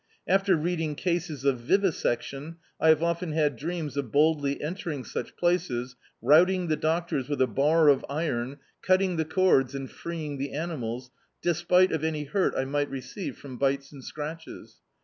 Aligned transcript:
After 0.27 0.55
reading 0.55 0.95
cases 0.95 1.45
of 1.45 1.59
vivisection 1.59 2.55
I 2.79 2.89
have 2.89 3.03
often 3.03 3.33
had 3.33 3.55
dreams 3.55 3.95
of 3.95 4.11
boldly 4.11 4.59
entering 4.59 5.03
such 5.03 5.37
places, 5.37 5.95
routing 6.23 6.69
the 6.69 6.75
doctors 6.75 7.29
with 7.29 7.39
a 7.39 7.45
bar 7.45 7.87
of 7.87 8.03
iron, 8.09 8.57
cutting 8.81 9.17
the 9.17 9.25
cords 9.25 9.75
and 9.75 9.87
freeing 9.87 10.39
the 10.39 10.53
animals, 10.53 11.11
despite 11.43 11.91
of 11.91 12.03
any 12.03 12.23
hurt 12.23 12.55
I 12.55 12.65
mi^t 12.65 12.89
receive 12.89 13.37
from 13.37 13.59
bites 13.59 13.91
and 13.91 14.03
scratches. 14.03 14.77